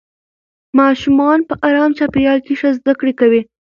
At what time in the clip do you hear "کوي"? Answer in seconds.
3.19-3.41